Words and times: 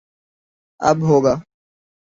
اب 0.81 0.97
ہو 1.09 1.17
گا 1.25 1.33